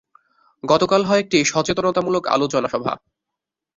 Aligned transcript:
গতকাল 0.63 1.01
হয় 1.05 1.21
একটি 1.23 1.37
সচেতনতামূলক 1.45 2.23
আলোচনা 2.27 2.67
সভা। 2.67 2.93